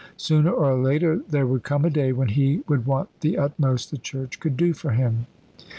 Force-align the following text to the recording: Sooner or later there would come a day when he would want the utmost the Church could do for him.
Sooner 0.17 0.51
or 0.51 0.73
later 0.81 1.21
there 1.29 1.45
would 1.45 1.61
come 1.61 1.85
a 1.85 1.91
day 1.91 2.11
when 2.11 2.29
he 2.29 2.63
would 2.67 2.87
want 2.87 3.09
the 3.21 3.37
utmost 3.37 3.91
the 3.91 3.99
Church 3.99 4.39
could 4.39 4.57
do 4.57 4.73
for 4.73 4.93
him. 4.93 5.27